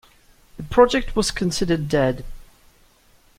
[0.57, 2.25] The project was considered dead.